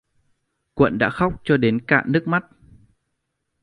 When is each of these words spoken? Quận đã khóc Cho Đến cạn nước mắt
Quận 0.73 0.97
đã 0.97 1.09
khóc 1.09 1.33
Cho 1.43 1.57
Đến 1.57 1.81
cạn 1.87 2.11
nước 2.11 2.27
mắt 2.27 2.45